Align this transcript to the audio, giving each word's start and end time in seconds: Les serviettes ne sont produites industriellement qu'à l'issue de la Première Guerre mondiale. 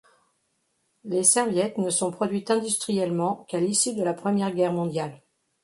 Les 1.03 1.21
serviettes 1.21 1.77
ne 1.77 1.91
sont 1.91 2.09
produites 2.09 2.49
industriellement 2.49 3.45
qu'à 3.47 3.59
l'issue 3.59 3.93
de 3.93 4.01
la 4.01 4.15
Première 4.15 4.51
Guerre 4.51 4.73
mondiale. 4.73 5.21